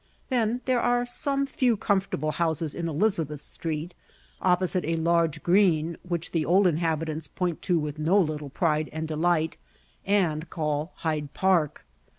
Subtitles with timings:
[0.29, 3.93] Then there are some few comfortable houses in Elizabeth Street,
[4.41, 9.07] opposite a large green which the old inhabitants point to with no little pride and
[9.07, 9.57] delight,
[10.03, 11.85] and call Hyde Park.